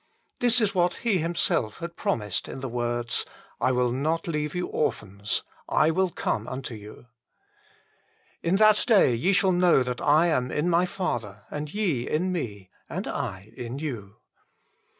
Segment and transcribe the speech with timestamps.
[0.39, 3.23] This is what He Himself had promised in the words:
[3.59, 5.43] "I will not leave you orphans:
[5.81, 7.05] / come unto you.
[8.41, 12.31] In that day ye shall know that I am in My Father, and ye in
[12.31, 14.15] Me, and I in you."